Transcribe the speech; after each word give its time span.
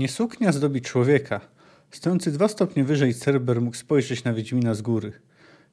Nie 0.00 0.08
suknia 0.08 0.52
zdobi 0.52 0.80
człowieka. 0.80 1.40
Stojący 1.90 2.32
dwa 2.32 2.48
stopnie 2.48 2.84
wyżej 2.84 3.14
Cerber 3.14 3.60
mógł 3.60 3.76
spojrzeć 3.76 4.24
na 4.24 4.32
Wiedźmina 4.32 4.74
z 4.74 4.82
góry. 4.82 5.12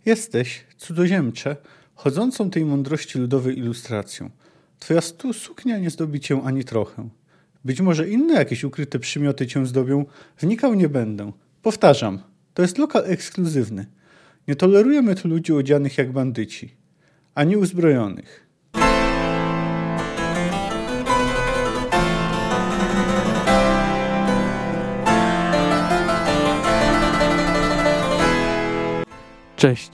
Jesteś, 0.06 0.64
cudzoziemcze, 0.78 1.56
chodzącą 1.96 2.50
tej 2.50 2.66
mądrości 2.66 3.20
ludowej 3.20 3.60
ilustracją. 3.60 4.30
Twoja 4.80 5.02
stu 5.02 5.34
suknia 5.34 5.78
nie 5.78 5.90
zdobi 5.90 6.20
cię 6.20 6.42
ani 6.44 6.64
trochę. 6.64 7.10
Być 7.66 7.82
może 7.82 8.10
inne 8.10 8.34
jakieś 8.34 8.64
ukryte 8.64 9.00
przymioty 9.00 9.48
cię 9.48 9.66
zdobią, 9.66 10.06
wnikał 10.40 10.74
nie 10.74 10.90
będę. 10.90 11.32
Powtarzam, 11.62 12.20
to 12.54 12.62
jest 12.62 12.78
lokal 12.78 13.04
ekskluzywny. 13.06 13.86
Nie 14.48 14.56
tolerujemy 14.56 15.16
tu 15.16 15.28
ludzi 15.28 15.54
odzianych 15.54 15.98
jak 15.98 16.12
bandyci, 16.12 16.76
ani 17.36 17.58
uzbrojonych. 17.58 18.47
Cześć, 29.68 29.92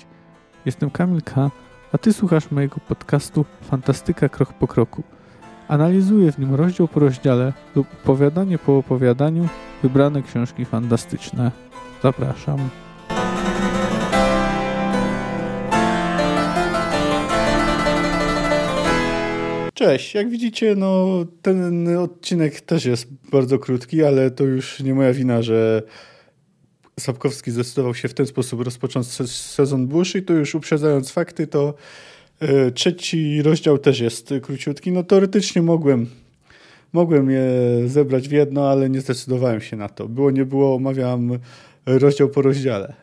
jestem 0.66 0.90
Kamil 0.90 1.22
K., 1.22 1.52
a 1.92 1.98
Ty 1.98 2.14
słuchasz 2.14 2.52
mojego 2.52 2.76
podcastu 2.88 3.46
Fantastyka 3.62 4.30
Krok 4.30 4.54
po 4.54 4.68
Kroku. 4.68 5.04
Analizuję 5.68 6.32
w 6.32 6.40
nim 6.40 6.56
rozdział 6.56 6.88
po 6.88 7.00
rozdziale 7.00 7.54
lub 7.76 7.88
opowiadanie 7.94 8.58
po 8.58 8.78
opowiadaniu 8.78 9.48
wybrane 9.84 10.22
książki 10.22 10.66
fantastyczne. 10.66 11.52
Zapraszam. 12.04 12.70
Cześć, 19.74 20.16
jak 20.16 20.30
widzicie, 20.30 20.76
no 20.76 21.08
ten 21.42 21.98
odcinek 21.98 22.62
też 22.62 22.86
jest 22.86 23.08
bardzo 23.32 23.60
krótki, 23.60 24.04
ale 24.04 24.32
to 24.32 24.44
już 24.44 24.80
nie 24.80 24.94
moja 24.94 25.14
wina, 25.14 25.42
że 25.42 25.84
Sapkowski 27.00 27.52
zdecydował 27.52 27.96
się 27.96 28.08
w 28.08 28.14
ten 28.14 28.26
sposób 28.26 28.62
rozpocząć 28.62 29.08
sezon 29.32 29.88
dłuższy 29.88 30.20
i 30.20 30.24
to 30.24 30.34
już 30.34 30.56
uprzedzając 30.56 31.12
fakty, 31.12 31.48
to 31.48 31.74
e, 32.40 32.72
trzeci 32.72 33.42
rozdział 33.42 33.78
też 33.78 34.00
jest 34.00 34.34
króciutki. 34.42 34.92
No 34.92 35.04
teoretycznie 35.04 35.62
mogłem, 35.62 36.08
mogłem 36.94 37.30
je 37.30 37.44
zebrać 37.86 38.30
w 38.30 38.32
jedno, 38.32 38.70
ale 38.70 38.90
nie 38.90 39.02
zdecydowałem 39.02 39.62
się 39.62 39.78
na 39.78 39.90
to. 39.90 40.08
Było 40.08 40.32
nie 40.32 40.46
było, 40.46 40.76
omawiam 40.76 41.40
rozdział 41.86 42.30
po 42.30 42.42
rozdziale 42.42 42.94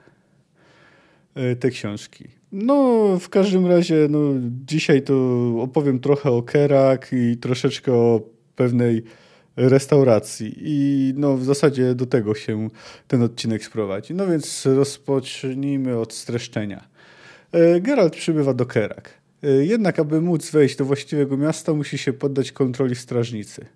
e, 1.35 1.57
te 1.57 1.71
książki. 1.71 2.25
No, 2.53 3.19
w 3.21 3.29
każdym 3.29 3.67
razie, 3.67 4.07
no, 4.11 4.19
dzisiaj 4.67 5.03
to 5.03 5.15
opowiem 5.61 6.01
trochę 6.01 6.31
o 6.31 6.43
Kerak 6.43 7.11
i 7.13 7.37
troszeczkę 7.37 7.93
o 7.93 8.21
pewnej 8.57 9.03
restauracji. 9.69 10.55
I 10.57 11.13
no, 11.17 11.37
w 11.37 11.45
zasadzie 11.45 11.95
do 11.95 12.07
tego 12.07 12.35
się 12.35 12.69
ten 13.09 13.23
odcinek 13.23 13.65
sprowadzi. 13.65 14.15
No 14.15 14.27
więc 14.27 14.67
rozpocznijmy 14.67 15.99
od 15.99 16.15
streszczenia. 16.15 16.89
E, 17.53 17.81
Geralt 17.81 18.17
przybywa 18.17 18.55
do 18.55 18.67
Kerak. 18.67 19.11
E, 19.43 19.49
jednak, 19.49 19.99
aby 19.99 20.21
móc 20.21 20.51
wejść 20.51 20.77
do 20.77 20.85
właściwego 20.85 21.37
miasta, 21.37 21.75
musi 21.75 21.99
się 21.99 22.13
poddać 22.13 22.53
kontroli 22.53 22.95
strażnicy. 22.95 23.67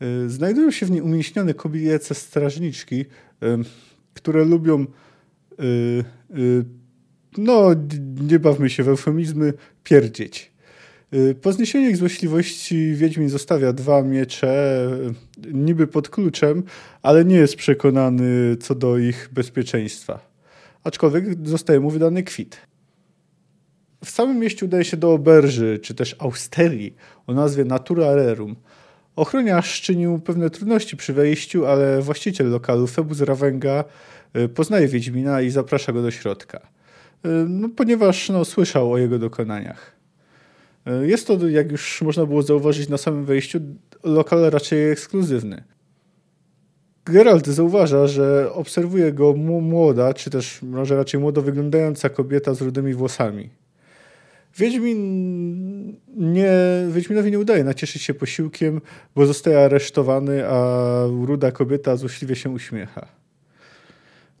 E, 0.00 0.28
znajdują 0.28 0.70
się 0.70 0.86
w 0.86 0.90
niej 0.90 1.00
umieśnione 1.00 1.54
kobiece 1.54 2.14
strażniczki, 2.14 3.04
które 4.14 4.44
lubią 4.44 4.86
no, 7.38 7.70
nie 8.20 8.38
bawmy 8.38 8.70
się 8.70 8.82
w 8.82 8.88
eufemizmy, 8.88 9.52
pierdzieć. 9.84 10.51
Y, 11.14 11.34
po 11.34 11.52
zniesieniu 11.52 11.90
ich 11.90 11.96
złośliwości 11.96 12.94
Wiedźmin 12.94 13.28
zostawia 13.28 13.72
dwa 13.72 14.02
miecze, 14.02 14.88
y, 15.46 15.52
niby 15.52 15.86
pod 15.86 16.08
kluczem, 16.08 16.62
ale 17.02 17.24
nie 17.24 17.36
jest 17.36 17.56
przekonany 17.56 18.56
co 18.56 18.74
do 18.74 18.98
ich 18.98 19.28
bezpieczeństwa. 19.32 20.32
Aczkolwiek 20.84 21.48
zostaje 21.48 21.80
mu 21.80 21.90
wydany 21.90 22.22
kwit. 22.22 22.56
W 24.04 24.10
samym 24.10 24.38
mieście 24.38 24.66
udaje 24.66 24.84
się 24.84 24.96
do 24.96 25.12
oberży, 25.12 25.78
czy 25.82 25.94
też 25.94 26.16
austerii 26.18 26.94
o 27.26 27.34
nazwie 27.34 27.64
Natura 27.64 28.14
Rerum. 28.14 28.56
Ochroniarz 29.16 29.80
czynił 29.80 30.18
pewne 30.18 30.50
trudności 30.50 30.96
przy 30.96 31.12
wejściu, 31.12 31.66
ale 31.66 32.02
właściciel 32.02 32.50
lokalu, 32.50 32.86
Febus 32.86 33.20
Ravenga, 33.20 33.84
y, 34.36 34.48
poznaje 34.48 34.88
Wiedźmina 34.88 35.40
i 35.40 35.50
zaprasza 35.50 35.92
go 35.92 36.02
do 36.02 36.10
środka. 36.10 36.60
No, 37.48 37.68
ponieważ 37.68 38.28
no, 38.28 38.44
słyszał 38.44 38.92
o 38.92 38.98
jego 38.98 39.18
dokonaniach. 39.18 40.01
E, 40.86 41.06
jest 41.06 41.26
to, 41.26 41.48
jak 41.48 41.72
już 41.72 42.02
można 42.02 42.26
było 42.26 42.42
zauważyć 42.42 42.88
na 42.88 42.98
samym 42.98 43.24
wejściu, 43.24 43.60
lokal 44.04 44.50
raczej 44.50 44.90
ekskluzywny. 44.90 45.62
Geralt 47.04 47.46
zauważa, 47.46 48.06
że 48.06 48.52
obserwuje 48.52 49.12
go 49.12 49.32
młoda, 49.62 50.14
czy 50.14 50.30
też 50.30 50.62
może 50.62 50.96
raczej 50.96 51.20
młodo 51.20 51.42
wyglądająca 51.42 52.08
kobieta 52.08 52.54
z 52.54 52.60
rudymi 52.60 52.94
włosami. 52.94 53.50
Wiedźmin 54.56 55.96
nie, 56.16 56.52
Wiedźminowi 56.90 57.30
nie 57.30 57.38
udaje 57.38 57.64
nacieszyć 57.64 58.02
się 58.02 58.14
posiłkiem, 58.14 58.80
bo 59.14 59.26
zostaje 59.26 59.64
aresztowany, 59.64 60.48
a 60.48 60.86
ruda 61.26 61.52
kobieta 61.52 61.96
złośliwie 61.96 62.36
się 62.36 62.50
uśmiecha. 62.50 63.08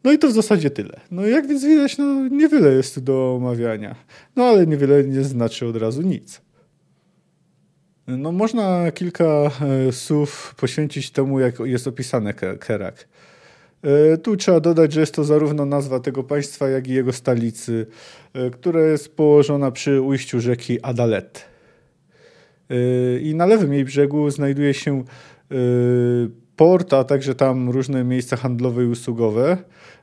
No 0.04 0.12
i 0.12 0.18
to 0.18 0.28
w 0.28 0.32
zasadzie 0.32 0.70
tyle. 0.70 1.00
No 1.10 1.26
jak 1.26 1.46
więc 1.46 1.64
widać, 1.64 1.98
no 1.98 2.28
niewiele 2.28 2.74
jest 2.74 2.94
tu 2.94 3.00
do 3.00 3.34
omawiania. 3.34 3.94
No 4.36 4.44
ale 4.44 4.66
niewiele 4.66 5.04
nie 5.04 5.24
znaczy 5.24 5.66
od 5.66 5.76
razu 5.76 6.02
nic. 6.02 6.40
No 8.06 8.32
można 8.32 8.92
kilka 8.92 9.24
e, 9.24 9.50
słów 9.92 10.54
poświęcić 10.56 11.10
temu, 11.10 11.40
jak 11.40 11.58
jest 11.60 11.86
opisane 11.86 12.34
Kerak. 12.34 13.08
E, 13.82 14.16
tu 14.16 14.36
trzeba 14.36 14.60
dodać, 14.60 14.92
że 14.92 15.00
jest 15.00 15.14
to 15.14 15.24
zarówno 15.24 15.66
nazwa 15.66 16.00
tego 16.00 16.24
państwa, 16.24 16.68
jak 16.68 16.88
i 16.88 16.92
jego 16.92 17.12
stolicy, 17.12 17.86
e, 18.34 18.50
która 18.50 18.80
jest 18.80 19.16
położona 19.16 19.70
przy 19.70 20.00
ujściu 20.00 20.40
rzeki 20.40 20.82
Adalet. 20.82 21.52
I 23.20 23.34
na 23.34 23.46
lewym 23.46 23.72
jej 23.72 23.84
brzegu 23.84 24.30
znajduje 24.30 24.74
się 24.74 25.04
port, 26.56 26.92
a 26.92 27.04
także 27.04 27.34
tam 27.34 27.70
różne 27.70 28.04
miejsca 28.04 28.36
handlowe 28.36 28.84
i 28.84 28.86
usługowe. 28.86 29.58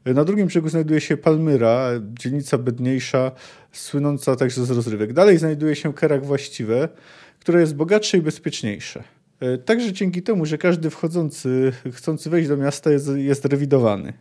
Na 0.05 0.25
drugim 0.25 0.47
brzegu 0.47 0.69
znajduje 0.69 1.01
się 1.01 1.17
Palmyra, 1.17 1.89
dzielnica 2.19 2.57
bedniejsza, 2.57 3.31
słynąca 3.71 4.35
także 4.35 4.65
z 4.65 4.71
rozrywek. 4.71 5.13
Dalej 5.13 5.37
znajduje 5.37 5.75
się 5.75 5.93
Kerak 5.93 6.25
właściwe, 6.25 6.89
które 7.39 7.61
jest 7.61 7.75
bogatsze 7.75 8.17
i 8.17 8.21
bezpieczniejsze. 8.21 9.03
E, 9.39 9.57
także 9.57 9.93
dzięki 9.93 10.23
temu, 10.23 10.45
że 10.45 10.57
każdy 10.57 10.89
wchodzący, 10.89 11.71
chcący 11.91 12.29
wejść 12.29 12.49
do 12.49 12.57
miasta 12.57 12.91
jest, 12.91 13.09
jest 13.15 13.45
rewidowany. 13.45 14.13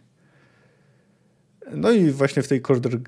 No 1.72 1.91
i 1.91 2.10
właśnie 2.10 2.43
w 2.43 2.49
tej 2.49 2.60
Korder, 2.60 3.00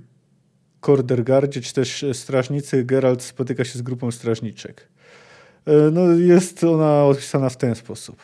Kordergardzie, 0.80 1.60
czy 1.60 1.74
też 1.74 2.04
strażnicy, 2.12 2.84
Geralt 2.84 3.22
spotyka 3.22 3.64
się 3.64 3.78
z 3.78 3.82
grupą 3.82 4.10
strażniczek. 4.10 4.88
E, 5.66 5.72
no, 5.92 6.12
jest 6.12 6.64
ona 6.64 7.04
opisana 7.04 7.48
w 7.48 7.56
ten 7.56 7.74
sposób. 7.74 8.22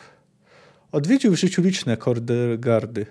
Odwiedził 0.97 1.31
w 1.31 1.39
życiu 1.39 1.61
liczne 1.61 1.97
Kordergardy. 1.97 3.05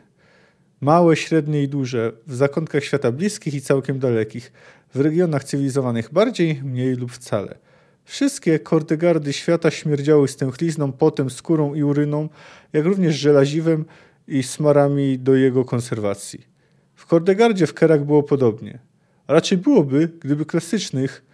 Małe, 0.81 1.17
średnie 1.17 1.63
i 1.63 1.69
duże, 1.69 2.13
w 2.27 2.35
zakątkach 2.35 2.85
świata 2.85 3.13
bliskich 3.13 3.55
i 3.55 3.61
całkiem 3.61 3.99
dalekich, 3.99 4.53
w 4.95 5.01
regionach 5.01 5.45
cywilizowanych 5.45 6.13
bardziej, 6.13 6.61
mniej 6.65 6.95
lub 6.95 7.13
wcale. 7.13 7.59
Wszystkie 8.05 8.59
kordegardy 8.59 9.33
świata 9.33 9.71
śmierdziały 9.71 10.29
stęchlizną, 10.29 10.93
potem, 10.93 11.31
skórą 11.31 11.75
i 11.75 11.83
uryną, 11.83 12.29
jak 12.73 12.85
również 12.85 13.17
żelaziwem 13.17 13.85
i 14.29 14.43
smarami 14.43 15.19
do 15.19 15.35
jego 15.35 15.65
konserwacji. 15.65 16.47
W 16.95 17.07
kordegardzie 17.07 17.67
w 17.67 17.75
Kerak 17.75 18.05
było 18.05 18.23
podobnie. 18.23 18.79
A 19.27 19.33
raczej 19.33 19.59
byłoby, 19.59 20.11
gdyby 20.21 20.47
klasycznych 20.47 21.25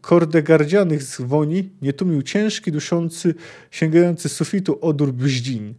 kordegardzianych 0.00 1.02
zwoni 1.02 1.70
nie 1.82 1.92
tłumił 1.92 2.22
ciężki, 2.22 2.72
duszący, 2.72 3.34
sięgający 3.70 4.28
sufitu 4.28 4.78
odór 4.80 5.12
bździn. 5.12 5.74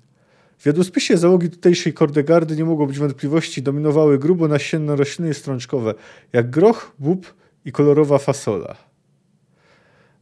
W 0.57 0.65
jadłospisie 0.65 1.17
załogi 1.17 1.49
tutejszej 1.49 1.93
kordegardy 1.93 2.55
nie 2.55 2.65
mogło 2.65 2.87
być 2.87 2.99
wątpliwości, 2.99 3.61
dominowały 3.61 4.19
grubo 4.19 4.47
nasienne 4.47 4.95
rośliny 4.95 5.33
strączkowe, 5.33 5.93
jak 6.33 6.49
groch, 6.49 6.95
bób 6.99 7.33
i 7.65 7.71
kolorowa 7.71 8.17
fasola. 8.17 8.75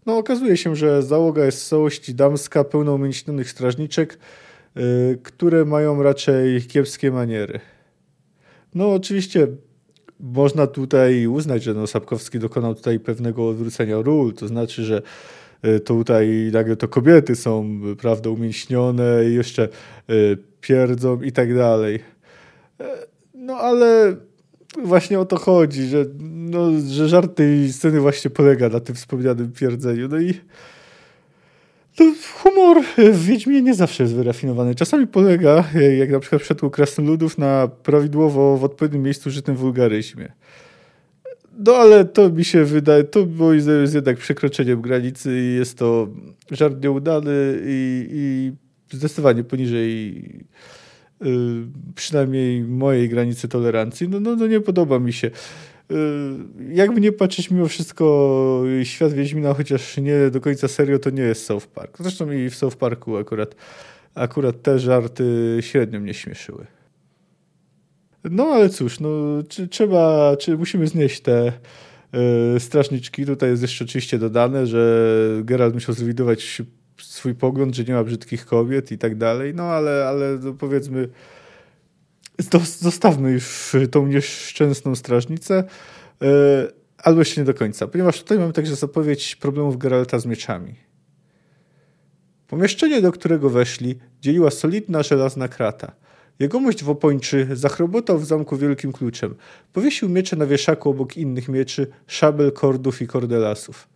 No, 0.06 0.18
okazuje 0.18 0.58
się, 0.58 0.76
że 0.76 1.04
załoga 1.04 1.46
jest 1.46 1.66
w 1.66 1.68
całości 1.68 2.16
damska, 2.16 2.64
pełna 2.64 2.92
umięśnionych 2.92 3.50
strażniczek, 3.50 4.20
yy, 4.76 4.84
które 5.24 5.66
mają 5.66 6.04
raczej 6.04 6.62
kiepskie 6.62 7.12
maniery. 7.12 7.60
No, 8.76 8.94
oczywiście 8.94 9.48
można 10.24 10.68
tutaj 10.68 11.28
uznać, 11.28 11.64
że 11.64 11.74
no, 11.74 11.88
Sapkowski 11.88 12.40
dokonał 12.40 12.76
tutaj 12.76 13.00
pewnego 13.00 13.48
odwrócenia 13.48 14.02
ról, 14.02 14.34
to 14.34 14.48
znaczy, 14.48 14.84
że 14.84 15.02
y, 15.66 15.80
tutaj 15.80 16.50
nagle 16.54 16.76
to 16.76 16.88
kobiety 16.88 17.36
są, 17.36 17.80
prawda, 17.98 18.30
umięśnione 18.30 19.30
i 19.30 19.34
jeszcze 19.34 19.70
y, 20.10 20.38
pierdzą 20.62 21.22
i 21.22 21.32
tak 21.32 21.56
dalej. 21.56 22.00
E, 22.80 22.86
no 23.34 23.54
ale 23.54 24.16
właśnie 24.84 25.20
o 25.20 25.26
to 25.26 25.38
chodzi, 25.38 25.88
że, 25.88 26.06
no, 26.30 26.72
że 26.90 27.10
żart 27.10 27.36
tej 27.36 27.74
sceny 27.74 28.00
właśnie 28.00 28.32
polega 28.32 28.70
na 28.70 28.80
tym 28.80 28.96
wspomnianym 28.96 29.52
twierdzeniu. 29.52 30.08
No 30.08 30.20
i 30.20 30.34
humor 32.34 32.84
w 32.98 33.26
Wiedźminie 33.26 33.62
nie 33.62 33.74
zawsze 33.74 34.04
jest 34.04 34.16
wyrafinowany. 34.16 34.76
Czasami 34.76 35.08
polega, 35.08 35.64
jak 36.00 36.12
na 36.12 36.20
przykład 36.20 36.42
w 36.42 36.46
przypadku 36.46 36.70
Krasnoludów, 36.70 37.38
na 37.38 37.68
prawidłowo 37.68 38.58
w 38.58 38.64
odpowiednim 38.64 39.04
miejscu 39.04 39.30
użytym 39.30 39.56
wulgaryzmie. 39.56 40.32
No 41.58 41.76
ale 41.76 42.06
to 42.06 42.30
mi 42.30 42.46
się 42.46 42.64
wydaje, 42.66 43.04
to 43.04 43.28
jest 43.82 43.96
jednak 43.96 44.18
przekroczeniem 44.18 44.82
granicy 44.82 45.40
i 45.40 45.56
jest 45.56 45.78
to 45.78 46.08
żart 46.52 46.84
nieudany 46.84 47.62
i, 47.66 48.08
i 48.12 48.52
zdecydowanie 48.98 49.44
poniżej 49.44 50.14
yy, 51.22 51.30
przynajmniej 51.96 52.64
mojej 52.64 53.10
granicy 53.10 53.48
tolerancji. 53.48 54.10
No, 54.10 54.20
no, 54.20 54.36
no 54.36 54.48
nie 54.48 54.60
podoba 54.60 55.00
mi 55.00 55.14
się. 55.14 55.32
Yy, 55.90 56.76
jakby 56.76 57.02
nie 57.02 57.12
patrzeć 57.12 57.52
mimo 57.52 57.68
wszystko 57.68 58.64
świat 58.84 59.14
Wiedźmina, 59.14 59.54
chociaż 59.54 59.98
nie 59.98 60.30
do 60.32 60.42
końca 60.42 60.68
serio, 60.68 61.00
to 61.00 61.10
nie 61.10 61.24
jest 61.24 61.46
South 61.46 61.68
Park. 61.68 61.98
Zresztą 62.00 62.32
i 62.32 62.50
w 62.50 62.56
South 62.56 62.76
Parku 62.76 63.18
akurat, 63.18 63.56
akurat 64.16 64.62
te 64.62 64.80
żarty 64.80 65.58
średnio 65.62 66.00
mnie 66.00 66.14
śmieszyły. 66.14 66.66
No 68.24 68.44
ale 68.44 68.70
cóż, 68.70 69.00
no, 69.00 69.10
czy, 69.50 69.68
trzeba, 69.68 70.36
czy 70.38 70.58
musimy 70.58 70.88
znieść 70.88 71.22
te 71.22 71.54
y, 72.56 72.60
strażniczki. 72.60 73.26
Tutaj 73.26 73.50
jest 73.50 73.62
jeszcze 73.62 73.86
oczywiście 73.86 74.20
dodane, 74.20 74.68
że 74.68 75.18
Geralt 75.44 75.74
musiał 75.74 75.96
zrewidować 75.96 76.62
swój 76.98 77.36
pogląd, 77.36 77.76
że 77.76 77.84
nie 77.84 77.94
ma 77.94 78.04
brzydkich 78.04 78.46
kobiet 78.46 78.92
i 78.92 78.98
tak 78.98 79.18
dalej. 79.18 79.54
No 79.56 79.64
ale, 79.64 80.06
ale 80.08 80.40
no, 80.44 80.54
powiedzmy, 80.54 81.10
zostawmy 82.80 83.32
już 83.32 83.76
tą 83.92 84.08
nieszczęsną 84.08 84.96
strażnicę. 84.96 85.64
Y, 86.24 86.28
albo 86.98 87.22
jeszcze 87.22 87.42
nie 87.42 87.46
do 87.46 87.54
końca, 87.54 87.88
ponieważ 87.88 88.20
tutaj 88.20 88.40
mamy 88.40 88.54
także 88.54 88.76
zapowiedź 88.76 89.36
problemów 89.36 89.78
Geralta 89.78 90.20
z 90.20 90.26
mieczami. 90.26 90.76
Pomieszczenie, 92.48 93.02
do 93.02 93.12
którego 93.12 93.50
weszli, 93.50 94.00
dzieliła 94.22 94.52
solidna 94.52 95.04
żelazna 95.04 95.48
krata– 95.48 95.92
Jegomość 96.40 96.84
Wopończy 96.84 97.48
zachrobotał 97.54 98.20
w 98.20 98.26
zamku 98.26 98.58
wielkim 98.58 98.92
kluczem. 98.92 99.36
Powiesił 99.74 100.10
miecze 100.10 100.36
na 100.36 100.46
wieszaku 100.46 100.90
obok 100.90 101.18
innych 101.18 101.50
mieczy, 101.50 101.88
szabel, 102.08 102.52
kordów 102.52 103.02
i 103.02 103.08
kordelasów. 103.08 103.88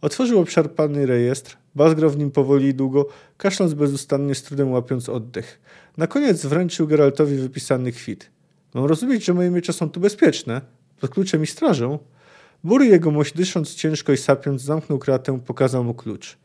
Otworzył 0.00 0.40
obszarpany 0.40 1.06
rejestr, 1.06 1.56
bazgrał 1.74 2.10
w 2.10 2.18
nim 2.18 2.30
powoli 2.30 2.68
i 2.68 2.74
długo, 2.74 3.06
kaszląc 3.36 3.74
bezustannie 3.74 4.34
z 4.34 4.42
trudem 4.42 4.72
łapiąc 4.72 5.08
oddech. 5.08 5.60
Na 5.96 6.06
koniec 6.06 6.46
wręczył 6.46 6.86
Geraltowi 6.86 7.36
wypisany 7.36 7.92
kwit. 7.92 8.30
Mam 8.74 8.84
rozumieć, 8.84 9.24
że 9.24 9.34
moje 9.34 9.50
miecze 9.50 9.72
są 9.72 9.90
tu 9.90 10.00
bezpieczne? 10.00 10.60
Pod 11.00 11.10
kluczem 11.10 11.42
i 11.42 11.46
strażą? 11.46 11.98
Bury 12.64 12.86
jegomość, 12.86 13.34
dysząc 13.34 13.74
ciężko 13.74 14.12
i 14.12 14.16
sapiąc, 14.16 14.62
zamknął 14.62 14.98
kratę, 14.98 15.40
pokazał 15.46 15.84
mu 15.84 15.94
klucz. 15.94 16.38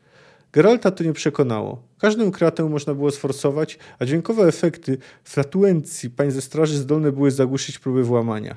Geralta 0.52 0.90
to 0.90 1.04
nie 1.04 1.12
przekonało. 1.12 1.82
Każdą 1.98 2.30
kratę 2.30 2.64
można 2.64 2.94
było 2.94 3.10
sforsować, 3.10 3.78
a 3.98 4.06
dźwiękowe 4.06 4.42
efekty 4.42 4.98
flatuencji 5.24 6.10
pań 6.10 6.30
ze 6.30 6.40
straży 6.40 6.78
zdolne 6.78 7.12
były 7.12 7.30
zagłuszyć 7.30 7.78
próby 7.78 8.04
włamania. 8.04 8.56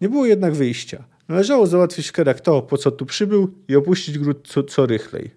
Nie 0.00 0.08
było 0.08 0.26
jednak 0.26 0.54
wyjścia. 0.54 1.04
Należało 1.28 1.66
załatwić 1.66 2.12
Kerak 2.12 2.40
to, 2.40 2.62
po 2.62 2.78
co 2.78 2.90
tu 2.90 3.06
przybył 3.06 3.50
i 3.68 3.76
opuścić 3.76 4.18
gród 4.18 4.48
co, 4.48 4.62
co 4.62 4.86
rychlej. 4.86 5.30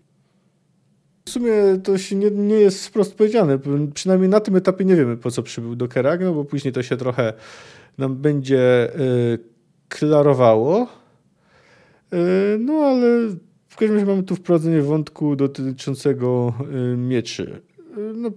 W 1.25 1.29
sumie 1.29 1.51
to 1.83 1.97
się 1.97 2.15
nie, 2.15 2.31
nie 2.31 2.55
jest 2.55 2.87
wprost 2.87 3.15
powiedziane. 3.15 3.59
Przynajmniej 3.93 4.29
na 4.29 4.39
tym 4.39 4.55
etapie 4.55 4.85
nie 4.85 4.95
wiemy, 4.95 5.17
po 5.17 5.31
co 5.31 5.43
przybył 5.43 5.75
do 5.75 5.87
Kerak, 5.87 6.21
no 6.21 6.33
bo 6.33 6.45
później 6.45 6.73
to 6.73 6.83
się 6.83 6.97
trochę 6.97 7.33
nam 7.97 8.15
będzie 8.15 8.91
yy, 8.97 9.39
klarowało. 9.89 10.87
Yy, 12.11 12.19
no 12.59 12.73
ale 12.73 13.07
w 13.75 13.77
każdym 13.77 13.95
razie 13.95 14.05
mamy 14.05 14.23
tu 14.23 14.35
wprowadzenie 14.35 14.81
wątku 14.81 15.35
dotyczącego 15.35 16.53
y, 16.93 16.97
mieczy. 16.97 17.61
Y, 17.97 18.13
no, 18.15 18.31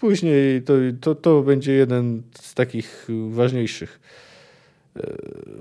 później 0.00 0.62
to, 0.62 0.72
to, 1.00 1.14
to 1.14 1.42
będzie 1.42 1.72
jeden 1.72 2.22
z 2.40 2.54
takich 2.54 3.08
ważniejszych 3.30 4.00
y, 4.00 4.31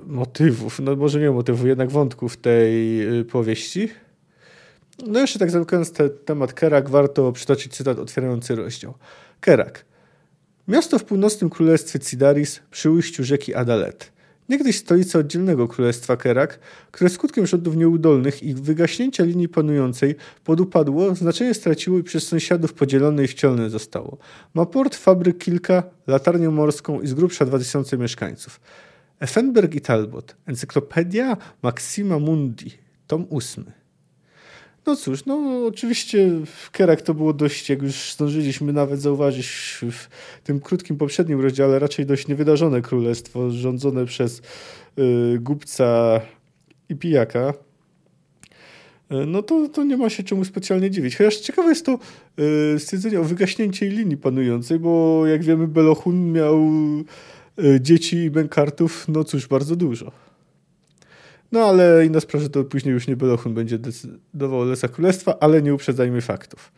motywów, 0.06 0.80
no 0.80 0.95
może 0.95 1.19
nie 1.19 1.31
motywów, 1.31 1.68
jednak 1.68 1.89
wątków 1.89 2.38
tej 2.38 3.01
powieści. 3.31 3.89
No 5.07 5.19
jeszcze 5.19 5.39
tak 5.39 5.51
zamykając 5.51 5.92
te, 5.92 6.10
temat 6.10 6.54
Kerak, 6.54 6.89
warto 6.89 7.31
przytoczyć 7.31 7.75
cytat 7.75 8.00
otwierający 8.00 8.56
rozdział. 8.56 8.94
Kerak. 9.39 9.86
Miasto 10.68 11.00
w 11.00 11.04
północnym 11.04 11.50
królestwie 11.50 12.00
Cidaris 12.00 12.60
przy 12.72 12.92
ujściu 12.92 13.24
rzeki 13.24 13.56
Adalet 13.56 14.12
niegdyś 14.51 14.78
stolica 14.78 15.19
oddzielnego 15.19 15.68
królestwa 15.68 16.18
Kerak, 16.18 16.60
które 16.92 17.10
skutkiem 17.10 17.48
rządów 17.48 17.75
nieudolnych 17.75 18.44
i 18.44 18.54
wygaśnięcia 18.54 19.24
linii 19.24 19.50
panującej 19.50 20.16
podupadło, 20.44 21.16
znaczenie 21.16 21.54
straciło 21.54 22.00
i 22.00 22.04
przez 22.04 22.27
sąsiadów 22.27 22.74
podzielone 22.74 23.24
i 23.24 23.27
wcielone 23.27 23.69
zostało. 23.69 24.18
Ma 24.54 24.66
port, 24.66 24.95
fabryk 24.95 25.38
kilka, 25.38 25.84
latarnię 26.07 26.50
morską 26.50 27.01
i 27.01 27.07
z 27.07 27.13
grubsza 27.13 27.45
2000 27.45 27.98
mieszkańców. 27.98 28.60
Effenberg 29.22 29.76
i 29.76 29.82
Talbot, 29.82 30.36
Encyklopedia 30.46 31.38
Maxima 31.62 32.20
Mundi, 32.20 32.72
tom 33.08 33.26
ósmy. 33.30 33.72
No 34.86 34.96
cóż, 34.96 35.26
no 35.26 35.66
oczywiście 35.66 36.30
w 36.46 36.72
Kerak 36.72 37.02
to 37.02 37.14
było 37.14 37.34
dość, 37.34 37.70
jak 37.70 37.82
już 37.82 38.14
zdążyliśmy 38.14 38.74
nawet 38.74 39.02
zauważyć 39.02 39.48
w 39.92 40.08
tym 40.44 40.60
krótkim 40.60 40.98
poprzednim 40.98 41.42
rozdziale, 41.42 41.80
raczej 41.80 42.06
dość 42.06 42.28
niewydarzone 42.28 42.82
królestwo 42.82 43.52
rządzone 43.52 44.06
przez 44.06 44.42
y, 45.00 45.40
głupca 45.40 46.22
i 46.90 46.96
pijaka. 46.96 47.54
Y, 49.12 49.26
no 49.26 49.44
to, 49.44 49.70
to 49.70 49.84
nie 49.84 49.98
ma 49.98 50.10
się 50.10 50.24
czemu 50.24 50.46
specjalnie 50.46 50.92
dziwić. 50.92 51.18
Chociaż 51.18 51.36
ciekawe 51.38 51.70
jest 51.70 51.86
to 51.86 52.00
y, 52.76 52.80
stwierdzenie 52.80 53.20
o 53.20 53.24
wygaśnięciu 53.24 53.86
linii 53.86 54.18
panującej, 54.18 54.80
bo 54.80 55.24
jak 55.28 55.44
wiemy 55.44 55.68
Belohun 55.68 56.32
miał 56.32 56.70
dzieci 57.80 58.18
i 58.18 58.31
bękartów, 58.31 59.06
no 59.08 59.24
cóż, 59.24 59.48
bardzo 59.48 59.75
dużo. 59.75 60.12
No 61.52 61.60
ale 61.60 62.06
inna 62.06 62.19
sprawa, 62.19 62.44
że 62.44 62.50
to 62.50 62.63
później 62.63 62.94
już 62.94 63.08
nie 63.08 63.16
Belochun 63.16 63.54
będzie 63.54 63.80
decydował 63.80 64.60
o 64.60 64.63
losach 64.63 64.92
królestwa, 64.92 65.40
ale 65.40 65.62
nie 65.62 65.74
uprzedzajmy 65.74 66.22
faktów. 66.22 66.72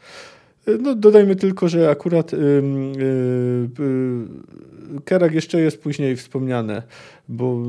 No, 0.79 0.95
dodajmy 0.95 1.35
tylko, 1.35 1.69
że 1.69 1.89
akurat 1.89 2.31
yy, 2.31 2.39
yy, 3.79 5.01
Kerak 5.05 5.33
jeszcze 5.33 5.59
jest 5.59 5.81
później 5.81 6.15
wspomniane, 6.15 6.83
bo 7.29 7.63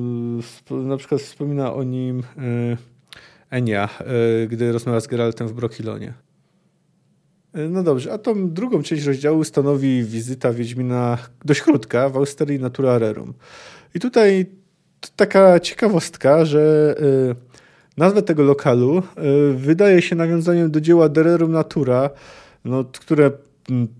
yy, 0.71 0.77
na 0.77 0.97
przykład 0.97 1.21
wspomina 1.21 1.75
o 1.75 1.83
nim 1.83 2.19
y, 2.19 2.77
Enia, 3.51 3.89
y, 4.45 4.49
gdy 4.49 4.73
rozmawia 4.73 5.01
z 5.01 5.07
Geraltem 5.07 5.49
w 5.49 5.53
Brokilonie. 5.53 6.15
Y, 7.57 7.69
no 7.69 7.83
dobrze, 7.83 8.13
a 8.13 8.19
tą 8.19 8.51
drugą 8.51 8.83
część 8.83 9.05
rozdziału 9.05 9.45
stanowi 9.45 10.05
wizyta 10.05 10.53
Wiedźmina, 10.53 11.19
dość 11.45 11.63
krótka, 11.63 12.09
w 12.09 12.17
Austerii 12.17 12.61
Natura 12.61 12.99
Rerum. 12.99 13.35
I 13.95 14.01
tutaj 14.01 14.47
taka 15.17 15.61
ciekawostka, 15.61 16.45
że 16.45 16.95
y, 17.33 17.35
nazwę 17.97 18.23
tego 18.23 18.43
lokalu 18.43 18.99
y, 18.99 19.03
wydaje 19.55 20.03
się 20.03 20.17
nawiązaniem 20.17 20.71
do 20.71 20.81
dzieła 20.81 21.09
Dererum 21.09 21.53
Natura, 21.53 22.11
no, 22.65 22.85
które 22.85 23.31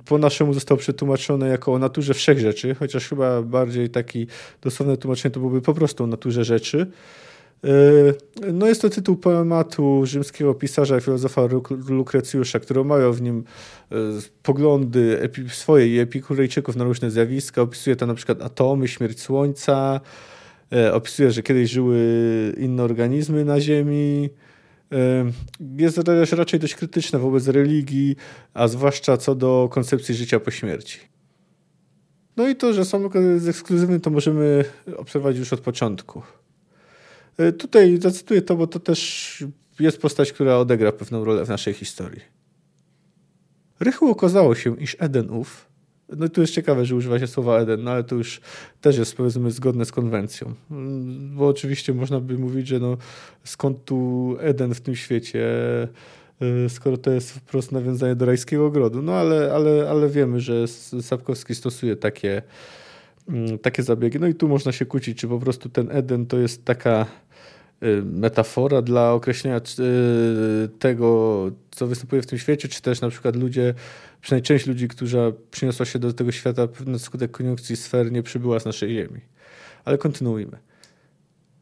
po 0.05 0.19
naszemu 0.19 0.55
zostało 0.55 0.79
przetłumaczone 0.79 1.49
jako 1.49 1.73
o 1.73 1.79
naturze 1.79 2.15
wszechrzeczy, 2.15 2.75
chociaż 2.75 3.09
chyba 3.09 3.43
bardziej 3.43 3.91
taki 3.91 4.27
dosłowne 4.63 4.97
tłumaczenie 4.97 5.33
to 5.33 5.41
byłoby 5.41 5.63
po 5.63 5.75
prostu 5.75 6.05
o 6.05 6.07
naturze 6.07 6.45
rzeczy. 6.45 6.87
Y, 7.65 8.53
no 8.53 8.67
jest 8.67 8.83
to 8.83 8.91
tytuł 8.91 9.17
poematu 9.17 10.07
rzymskiego 10.07 10.55
pisarza 10.55 10.99
i 10.99 11.01
filozofa 11.01 11.43
Lukrecjusza, 11.89 12.61
który 12.61 12.81
omawiał 12.81 13.13
w 13.13 13.23
nim 13.23 13.45
poglądy 14.43 15.21
epi 15.21 15.51
swojej 15.51 15.99
epikurejczyków 15.99 16.77
na 16.77 16.85
różne 16.85 17.11
zjawiska. 17.11 17.63
Opisuje 17.63 17.97
tam 17.97 18.09
na 18.09 18.15
przykład 18.15 18.43
atomy, 18.43 18.89
śmierć 18.89 19.21
Słońca, 19.21 20.01
E, 20.75 20.95
opisuje, 20.95 21.31
że 21.31 21.43
kiedyś 21.43 21.71
żyły 21.71 21.99
inne 22.59 22.83
organizmy 22.83 23.45
na 23.45 23.61
Ziemi. 23.61 24.31
E, 24.93 25.31
jest 25.79 25.99
raczej 26.33 26.61
dość 26.61 26.75
krytyczne 26.75 27.19
wobec 27.19 27.49
religii, 27.49 28.17
a 28.55 28.69
zwłaszcza 28.69 29.17
co 29.17 29.35
do 29.35 29.69
koncepcji 29.73 30.15
życia 30.15 30.41
po 30.41 30.51
śmierci. 30.51 30.99
No 32.37 32.49
i 32.49 32.57
to, 32.57 32.73
że 32.73 32.85
samolot 32.85 33.15
jest 33.15 33.49
ekskluzywny, 33.49 34.01
to 34.01 34.11
możemy 34.11 34.65
obserwować 34.97 35.37
już 35.37 35.53
od 35.53 35.61
początku. 35.61 36.23
E, 37.39 37.53
tutaj 37.53 37.99
zacytuję 38.01 38.43
to, 38.43 38.57
bo 38.57 38.67
to 38.67 38.81
też 38.81 39.45
jest 39.81 39.99
postać, 39.99 40.33
która 40.33 40.59
odegra 40.59 40.93
pewną 40.93 41.25
rolę 41.25 41.45
w 41.45 41.49
naszej 41.49 41.75
historii. 41.75 42.21
Rychło 43.81 44.11
okazało 44.11 44.55
się, 44.55 44.77
iż 44.77 44.97
Eden 44.99 45.31
ów, 45.31 45.67
no 46.09 46.27
i 46.27 46.31
tu 46.31 46.41
jest 46.41 46.53
ciekawe, 46.53 46.85
że 46.85 46.97
używa 46.97 47.19
się 47.19 47.27
słowa 47.27 47.59
Eden, 47.59 47.83
no 47.83 47.91
ale 47.91 48.05
to 48.05 48.15
już 48.15 48.41
też 48.81 48.99
jest 48.99 49.17
powiedzmy 49.17 49.51
zgodne 49.51 49.85
z 49.85 49.93
konwencją. 49.93 50.55
Bo 51.37 51.49
oczywiście 51.49 51.95
można 51.95 52.21
by 52.21 52.39
mówić, 52.39 52.69
że 52.69 52.79
no 52.79 52.97
skąd 53.45 53.85
tu 53.85 54.37
Eden 54.41 54.75
w 54.75 54.81
tym 54.81 54.97
świecie, 54.97 55.49
y, 56.67 56.69
skoro 56.69 56.97
to 56.97 57.11
jest 57.11 57.33
wprost 57.33 57.73
nawiązanie 57.73 58.15
do 58.15 58.27
rajskiego 58.27 58.67
ogrodu. 58.67 59.03
No 59.03 59.13
ale, 59.13 59.53
ale, 59.55 59.91
ale 59.91 60.09
wiemy, 60.09 60.41
że 60.41 60.69
Sapkowski 61.01 61.55
stosuje 61.55 61.97
takie, 61.97 62.33
mm, 62.37 62.45
takie 63.63 63.83
zabiegi. 63.83 64.21
No 64.21 64.27
i 64.27 64.35
tu 64.35 64.49
można 64.49 64.73
się 64.73 64.87
kłócić, 64.87 65.19
czy 65.19 65.29
po 65.29 65.39
prostu 65.39 65.69
ten 65.69 65.91
Eden 65.91 66.27
to 66.27 66.39
jest 66.39 66.65
taka 66.65 67.07
metafora 68.05 68.83
dla 68.83 69.13
określenia 69.13 69.61
tego, 70.79 71.51
co 71.71 71.87
występuje 71.87 72.23
w 72.23 72.27
tym 72.27 72.39
świecie, 72.39 72.69
czy 72.69 72.83
też 72.83 73.01
na 73.01 73.09
przykład 73.09 73.37
ludzie, 73.37 73.75
przynajmniej 74.21 74.47
część 74.47 74.67
ludzi, 74.67 74.89
która 74.89 75.33
przyniosła 75.51 75.87
się 75.87 75.99
do 75.99 76.13
tego 76.13 76.33
świata 76.33 76.69
na 76.87 76.99
skutek 76.99 77.31
koniunkcji 77.31 77.77
sfer, 77.77 78.13
nie 78.13 78.23
przybyła 78.23 78.61
z 78.61 78.65
naszej 78.65 78.95
ziemi. 78.95 79.21
Ale 79.85 79.99
kontynuujmy. 79.99 80.59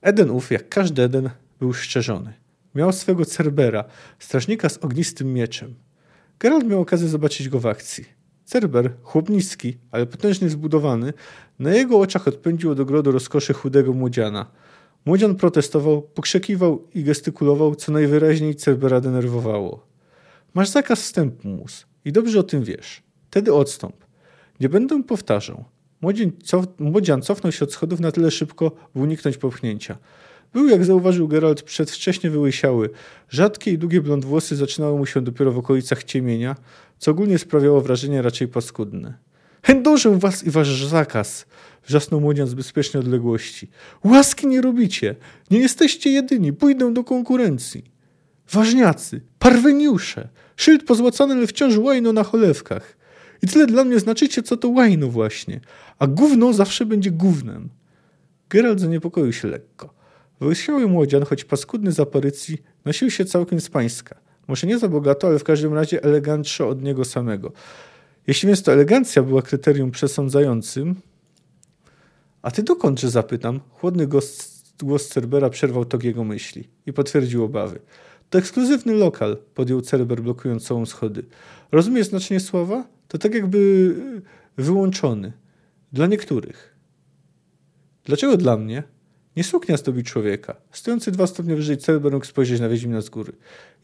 Eden 0.02 0.30
ów, 0.30 0.50
jak 0.50 0.68
każdy 0.68 1.02
Eden, 1.02 1.30
był 1.60 1.72
szczerzony. 1.72 2.32
Miał 2.74 2.92
swego 2.92 3.24
Cerbera, 3.24 3.84
strażnika 4.18 4.68
z 4.68 4.78
ognistym 4.78 5.32
mieczem. 5.32 5.74
Geralt 6.40 6.66
miał 6.66 6.80
okazję 6.80 7.08
zobaczyć 7.08 7.48
go 7.48 7.60
w 7.60 7.66
akcji. 7.66 8.04
Cerber, 8.52 8.90
chłop 9.02 9.28
niski, 9.28 9.78
ale 9.90 10.06
potężnie 10.06 10.48
zbudowany, 10.48 11.12
na 11.58 11.74
jego 11.74 11.98
oczach 11.98 12.28
odpędził 12.28 12.70
od 12.70 12.80
ogrodu 12.80 13.12
rozkoszy 13.12 13.52
chudego 13.52 13.92
młodziana. 13.92 14.46
Młodzian 15.04 15.34
protestował, 15.34 16.02
pokrzekiwał 16.02 16.88
i 16.94 17.04
gestykulował, 17.04 17.74
co 17.74 17.92
najwyraźniej 17.92 18.54
Cerbera 18.54 19.00
denerwowało. 19.00 19.86
Masz 20.54 20.68
zakaz 20.68 21.00
wstępu, 21.00 21.48
mus, 21.48 21.86
i 22.04 22.12
dobrze 22.12 22.40
o 22.40 22.42
tym 22.42 22.64
wiesz. 22.64 23.02
Wtedy 23.30 23.54
odstąp. 23.54 23.96
Nie 24.60 24.68
będę 24.68 25.02
powtarzał. 25.02 25.64
Młodzian, 26.00 26.32
cof 26.44 26.66
młodzian 26.78 27.22
cofnął 27.22 27.52
się 27.52 27.64
od 27.64 27.72
schodów 27.72 28.00
na 28.00 28.12
tyle 28.12 28.30
szybko, 28.30 28.72
by 28.94 29.00
uniknąć 29.00 29.38
popchnięcia. 29.38 29.98
Był, 30.52 30.68
jak 30.68 30.84
zauważył 30.84 31.28
Geralt, 31.28 31.62
przedwcześnie 31.62 32.30
wyłysiały. 32.30 32.90
Rzadkie 33.28 33.70
i 33.70 33.78
długie 33.78 34.00
blond 34.00 34.24
włosy 34.24 34.56
zaczynały 34.56 34.98
mu 34.98 35.06
się 35.06 35.20
dopiero 35.20 35.52
w 35.52 35.58
okolicach 35.58 36.04
ciemienia, 36.04 36.56
co 36.98 37.10
ogólnie 37.10 37.38
sprawiało 37.38 37.80
wrażenie 37.80 38.22
raczej 38.22 38.48
paskudne. 38.48 39.14
Chędożę 39.62 40.18
was 40.18 40.44
i 40.44 40.50
wasz 40.50 40.84
zakaz! 40.84 41.46
Wrzasnął 41.86 42.20
młodzian 42.20 42.46
z 42.46 42.54
bezpiecznej 42.54 43.00
odległości. 43.00 43.68
Łaski 44.04 44.46
nie 44.46 44.60
robicie! 44.60 45.16
Nie 45.50 45.58
jesteście 45.58 46.10
jedyni! 46.10 46.52
Pójdę 46.52 46.94
do 46.94 47.04
konkurencji! 47.04 47.84
Ważniacy! 48.52 49.20
Parweniusze! 49.38 50.28
Szyld 50.56 50.84
pozłacany, 50.84 51.34
ale 51.34 51.46
wciąż 51.46 51.76
łajno 51.76 52.12
na 52.12 52.24
cholewkach. 52.24 52.96
I 53.42 53.46
tyle 53.46 53.66
dla 53.66 53.84
mnie 53.84 54.00
znaczycie, 54.00 54.42
co 54.42 54.56
to 54.56 54.68
łajno 54.68 55.08
właśnie. 55.08 55.60
A 55.98 56.06
gówno 56.06 56.52
zawsze 56.52 56.86
będzie 56.86 57.10
gównem. 57.10 57.68
Geralt 58.50 58.80
zaniepokoił 58.80 59.32
się 59.32 59.48
lekko. 59.48 59.94
Wyłysiały 60.42 60.88
młodzian, 60.88 61.24
choć 61.24 61.44
paskudny 61.44 61.92
z 61.92 62.00
aparycji, 62.00 62.58
nosił 62.84 63.10
się 63.10 63.24
całkiem 63.24 63.60
z 63.60 63.70
pańska. 63.70 64.20
Może 64.48 64.66
nie 64.66 64.78
za 64.78 64.88
bogato, 64.88 65.26
ale 65.26 65.38
w 65.38 65.44
każdym 65.44 65.74
razie 65.74 66.02
elegantszo 66.02 66.68
od 66.68 66.82
niego 66.82 67.04
samego. 67.04 67.52
Jeśli 68.26 68.46
więc 68.46 68.62
to 68.62 68.72
elegancja 68.72 69.22
była 69.22 69.42
kryterium 69.42 69.90
przesądzającym, 69.90 70.94
a 72.42 72.50
ty 72.50 72.62
dokąd, 72.62 73.00
że 73.00 73.10
zapytam? 73.10 73.60
Chłodny 73.70 74.06
głos, 74.06 74.62
głos 74.82 75.08
Cerbera 75.08 75.50
przerwał 75.50 75.84
tok 75.84 76.04
jego 76.04 76.24
myśli 76.24 76.68
i 76.86 76.92
potwierdził 76.92 77.44
obawy. 77.44 77.80
To 78.30 78.38
ekskluzywny 78.38 78.94
lokal, 78.94 79.36
podjął 79.54 79.80
Cerber 79.80 80.22
blokując 80.22 80.66
całą 80.66 80.86
schody. 80.86 81.24
Rozumiesz 81.72 82.06
znaczenie 82.06 82.40
słowa? 82.40 82.88
To 83.08 83.18
tak 83.18 83.34
jakby 83.34 83.94
wyłączony. 84.56 85.32
Dla 85.92 86.06
niektórych. 86.06 86.76
Dlaczego 88.04 88.36
dla 88.36 88.56
mnie? 88.56 88.82
Nie 89.36 89.44
suknia 89.44 89.76
zdobi 89.76 90.02
człowieka. 90.02 90.56
Stojący 90.72 91.12
dwa 91.12 91.26
stopnie 91.26 91.56
wyżej 91.56 91.78
Cerber 91.78 92.12
mógł 92.12 92.26
spojrzeć 92.26 92.60
na 92.60 92.68
Wiedźmina 92.68 93.00
z 93.00 93.08
góry. 93.08 93.32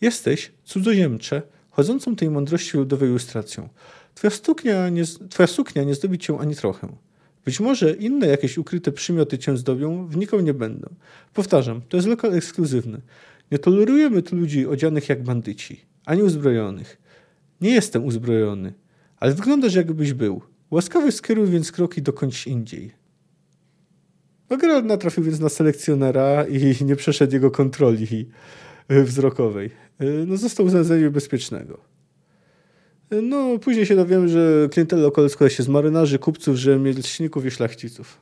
Jesteś, 0.01 0.53
cudzoziemcze, 0.65 1.43
chodzącą 1.71 2.17
tej 2.17 2.31
mądrości 2.31 2.77
ludowej 2.77 3.09
ilustracją. 3.09 3.69
Twoja 4.15 4.31
suknia 4.31 4.89
nie, 4.89 5.05
twoja 5.31 5.47
suknia 5.47 5.85
nie 5.85 5.95
zdobi 5.95 6.19
cię 6.19 6.39
ani 6.41 6.57
trochę. 6.57 6.89
Być 7.45 7.61
może 7.61 7.95
inne 7.95 8.27
jakieś 8.27 8.59
ukryte 8.59 8.93
przymioty 8.93 9.39
cię 9.39 9.57
zdobią, 9.57 10.07
wniką 10.07 10.41
nie 10.41 10.55
będą. 10.55 10.89
Powtarzam, 11.35 11.81
to 11.89 11.97
jest 11.97 12.09
lokal 12.09 12.35
ekskluzywny. 12.35 13.01
Nie 13.53 13.59
tolerujemy 13.59 14.23
tu 14.23 14.37
ludzi 14.37 14.67
odzianych 14.67 15.09
jak 15.09 15.23
bandyci, 15.23 15.81
ani 16.05 16.23
uzbrojonych. 16.23 16.99
Nie 17.61 17.71
jestem 17.71 18.05
uzbrojony, 18.05 18.73
ale 19.17 19.35
wyglądasz 19.35 19.75
jakbyś 19.75 20.13
był. 20.13 20.43
Łaskawy 20.71 21.13
skieruj 21.13 21.47
więc 21.47 21.73
kroki 21.73 22.03
dokądś 22.03 22.47
indziej. 22.47 22.98
No 24.51 24.57
Geralt 24.57 24.85
natrafił 24.85 25.23
więc 25.25 25.41
na 25.41 25.49
selekcjonera 25.49 26.45
i 26.45 26.85
nie 26.85 26.97
przeszedł 26.97 27.33
jego 27.33 27.51
kontroli 27.51 28.29
wzrokowej. 28.89 29.71
No 30.27 30.37
został 30.37 30.67
uznany 30.67 31.11
bezpiecznego. 31.11 31.79
No, 33.23 33.59
później 33.59 33.87
się 33.87 33.97
dowiem, 33.97 34.29
że 34.29 34.69
klientela 34.71 35.11
składa 35.29 35.51
się 35.51 35.63
z 35.63 35.69
marynarzy, 35.69 36.19
kupców, 36.19 36.57
rzemieślników 36.57 37.47
i 37.47 37.51
szlachciców. 37.51 38.21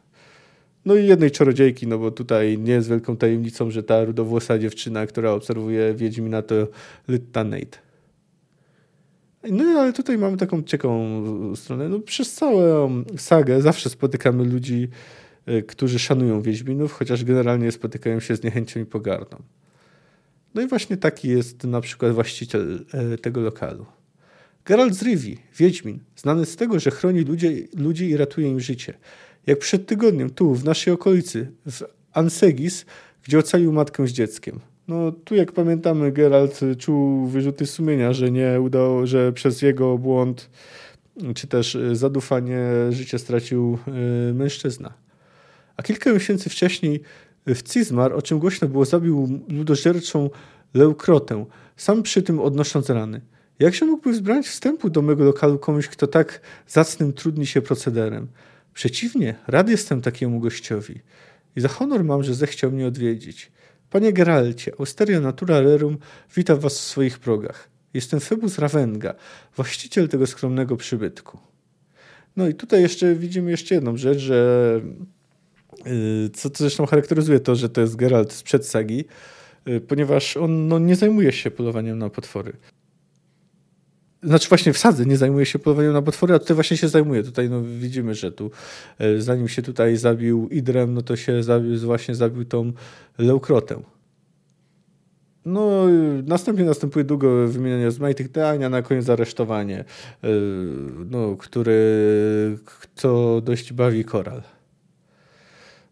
No 0.85 0.95
i 0.95 1.06
jednej 1.06 1.30
czarodziejki, 1.30 1.87
no 1.87 1.99
bo 1.99 2.11
tutaj 2.11 2.59
nie 2.59 2.73
jest 2.73 2.88
wielką 2.88 3.16
tajemnicą, 3.16 3.71
że 3.71 3.83
ta 3.83 4.04
rudowłosa 4.04 4.59
dziewczyna, 4.59 5.06
która 5.06 5.33
obserwuje 5.33 5.95
Wiedźmina 5.95 6.42
to 6.42 6.54
Lytta 7.09 7.45
Nate. 7.45 7.78
No 9.50 9.64
ale 9.64 9.92
tutaj 9.92 10.18
mamy 10.18 10.37
taką 10.37 10.62
ciekawą 10.62 11.23
stronę. 11.56 11.88
No, 11.88 12.00
przez 12.00 12.35
całą 12.35 13.04
sagę 13.16 13.62
zawsze 13.62 13.90
spotykamy 13.90 14.45
ludzi, 14.45 14.83
y, 14.83 14.88
którzy 15.67 15.99
szanują 15.99 16.43
Wiedźminów, 16.43 16.93
chociaż 16.93 17.25
generalnie 17.25 17.73
spotykają 17.73 18.21
się 18.21 18.37
z 18.37 18.43
niechęcią 18.43 18.81
i 18.81 18.85
pogardą. 18.85 19.37
No 20.55 20.62
i 20.62 20.67
właśnie 20.67 20.97
taki 20.97 21.29
jest 21.29 21.65
na 21.65 21.81
przykład 21.81 22.12
właściciel 22.12 22.85
y, 23.15 23.19
tego 23.19 23.41
lokalu. 23.41 23.87
Geralt 24.65 24.95
z 24.95 25.03
Rivi, 25.03 25.38
Wiedźmin, 25.59 25.99
znany 26.17 26.47
z 26.47 26.57
tego, 26.57 26.81
że 26.81 26.91
chroni 26.91 27.21
ludzi, 27.21 27.69
ludzi 27.76 28.09
i 28.09 28.17
ratuje 28.17 28.49
im 28.49 28.61
życie. 28.61 28.95
Jak 29.47 29.59
przed 29.59 29.87
tygodniem, 29.87 30.31
tu, 30.31 30.55
w 30.55 30.65
naszej 30.65 30.93
okolicy, 30.93 31.50
w 31.67 31.83
Ansegis, 32.12 32.87
gdzie 33.25 33.38
ocalił 33.38 33.73
matkę 33.73 34.07
z 34.07 34.11
dzieckiem. 34.11 34.61
No 34.88 35.12
tu 35.12 35.35
jak 35.35 35.53
pamiętamy, 35.53 36.12
Geralt 36.12 36.61
czuł 36.79 37.26
wyrzuty 37.26 37.67
sumienia, 37.67 38.12
że 38.12 38.31
nie 38.31 38.61
udało, 38.61 39.07
że 39.07 39.33
przez 39.33 39.62
jego 39.62 39.99
błąd 39.99 40.50
czy 41.35 41.47
też 41.47 41.79
zadufanie 41.93 42.61
życie 42.91 43.19
stracił 43.19 43.79
y, 44.31 44.35
mężczyzna. 44.35 45.06
A 45.76 45.83
kilka 45.83 46.12
miesięcy 46.12 46.50
wcześniej 46.50 47.02
w 47.47 47.62
Cizmar, 47.62 48.12
o 48.12 48.23
czym 48.23 48.38
głośno 48.38 48.68
było, 48.68 48.85
zabił 48.85 49.40
ludożerczą 49.49 50.30
Leukrotę, 50.75 51.47
sam 51.76 52.02
przy 52.02 52.23
tym 52.23 52.40
odnosząc 52.40 52.90
rany. 52.90 53.21
Jak 53.59 53.75
się 53.75 53.87
mógłby 53.87 54.12
wzbrać 54.12 54.47
wstępu 54.47 54.90
do 54.90 55.02
mego 55.02 55.25
lokalu 55.25 55.59
komuś, 55.59 55.88
kto 55.88 56.06
tak 56.06 56.40
zacnym 56.68 57.12
trudni 57.12 57.47
się 57.47 57.62
procederem? 57.62 58.28
Przeciwnie, 58.75 59.35
rad 59.47 59.68
jestem 59.68 60.02
takiemu 60.02 60.40
gościowi. 60.40 61.00
I 61.56 61.61
za 61.61 61.68
honor 61.68 62.04
mam, 62.04 62.23
że 62.23 62.35
zechciał 62.35 62.71
mnie 62.71 62.87
odwiedzić. 62.87 63.52
Panie 63.90 64.12
Geralcie, 64.12 64.73
Austeria 64.78 65.21
Natura 65.21 65.61
Rerum 65.61 65.99
witam 66.37 66.59
was 66.59 66.78
w 66.78 66.83
swoich 66.83 67.18
progach. 67.18 67.68
Jestem 67.95 68.21
Febus 68.21 68.59
Ravenga, 68.59 69.14
właściciel 69.56 70.09
tego 70.09 70.26
skromnego 70.26 70.76
przybytku. 70.76 71.38
No 72.37 72.49
i 72.49 72.54
tutaj 72.54 72.83
jeszcze 72.83 73.14
widzimy 73.14 73.50
jeszcze 73.50 73.75
jedną 73.75 73.97
rzecz, 73.97 74.18
że 74.18 74.80
yy, 75.87 76.31
co 76.31 76.50
to 76.50 76.57
zresztą 76.59 76.87
charakteryzuje 76.87 77.40
to, 77.40 77.55
że 77.55 77.69
to 77.69 77.81
jest 77.81 77.97
Geralt 77.97 78.33
sprzed 78.33 78.66
sagi, 78.66 79.05
yy, 79.66 79.81
ponieważ 79.81 80.37
on 80.37 80.69
no, 80.69 80.78
nie 80.78 80.97
zajmuje 80.97 81.33
się 81.33 81.50
polowaniem 81.50 81.99
na 81.99 82.11
potwory 82.11 82.52
znaczy 84.26 84.49
właśnie 84.49 84.73
w 84.73 84.78
sadze 84.78 85.07
nie 85.07 85.16
zajmuje 85.16 85.47
się 85.47 85.59
polowaniem 85.59 85.93
na 85.93 86.02
potwory, 86.02 86.35
a 86.35 86.38
tutaj 86.38 86.55
właśnie 86.55 86.76
się 86.76 86.88
zajmuje. 86.88 87.23
Tutaj 87.23 87.50
no, 87.50 87.62
widzimy, 87.62 88.14
że 88.14 88.33
tu 88.33 88.50
e, 88.99 89.21
zanim 89.21 89.49
się 89.49 89.62
tutaj 89.62 89.97
zabił 89.97 90.49
Idrem, 90.49 90.95
no 90.95 91.02
to 91.02 91.16
się 91.16 91.43
zabił, 91.43 91.78
właśnie 91.78 92.14
zabił 92.14 92.45
tą 92.45 92.73
Leukrotę. 93.19 93.83
No, 95.45 95.87
następnie 96.25 96.64
następuje 96.64 97.05
długo 97.05 97.49
wymienianie 97.49 97.85
rozmaitych 97.85 98.31
dań, 98.31 98.64
a 98.64 98.69
na 98.69 98.83
koniec 98.83 99.09
aresztowanie, 99.09 99.85
no, 101.11 101.37
który, 101.37 101.78
co 102.95 103.40
dość 103.45 103.73
bawi 103.73 104.05
koral. 104.05 104.43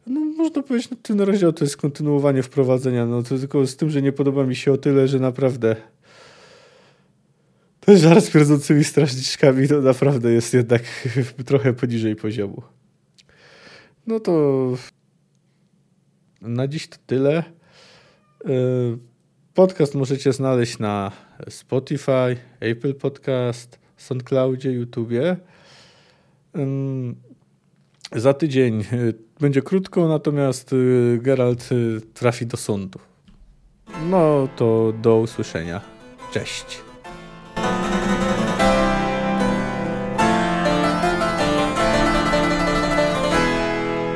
No, 0.06 0.20
można 0.20 0.62
powiedzieć, 0.62 0.90
że 0.90 0.96
ten 0.96 1.20
rozdział 1.20 1.52
to 1.52 1.64
jest 1.64 1.76
kontynuowanie 1.76 2.42
wprowadzenia, 2.42 3.06
no 3.06 3.23
to 3.23 3.38
tylko 3.38 3.66
z 3.66 3.76
tym, 3.76 3.90
że 3.90 4.02
nie 4.02 4.12
podoba 4.12 4.44
mi 4.44 4.56
się 4.56 4.73
o 4.73 4.76
tyle, 4.76 5.08
że 5.08 5.18
naprawdę 5.18 5.76
ten 7.80 7.99
żart 7.99 8.25
z 8.25 8.30
pierdzącymi 8.30 8.84
strażniczkami 8.84 9.68
to 9.68 9.80
naprawdę 9.80 10.32
jest 10.32 10.54
jednak 10.54 10.82
trochę 11.46 11.73
poniżej 11.73 12.16
poziomu. 12.16 12.62
No 14.06 14.20
to 14.20 14.75
na 16.40 16.68
dziś 16.68 16.88
to 16.88 16.96
tyle. 17.06 17.44
E, 18.44 18.50
podcast 19.54 19.94
możecie 19.94 20.32
znaleźć 20.32 20.78
na 20.78 21.12
Spotify, 21.49 22.37
Apple 22.61 22.94
Podcast, 22.94 23.78
SoundCloudzie, 23.96 24.73
YouTubie. 24.73 25.37
Za 28.14 28.35
tydzień 28.35 28.80
e, 28.80 28.85
będzie 29.40 29.62
krótko, 29.62 30.09
natomiast 30.09 30.73
e, 30.73 30.76
Geralt 31.18 31.68
trafi 32.14 32.47
do 32.47 32.56
sądu. 32.56 32.99
No 34.11 34.49
to 34.56 34.92
do 35.02 35.16
usłyszenia. 35.16 35.80
Cześć. 36.33 36.80